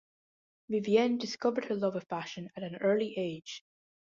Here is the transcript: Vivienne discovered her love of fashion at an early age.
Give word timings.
Vivienne 0.67 1.19
discovered 1.19 1.65
her 1.65 1.75
love 1.75 1.95
of 1.95 2.03
fashion 2.05 2.49
at 2.55 2.63
an 2.63 2.75
early 2.77 3.15
age. 3.19 3.63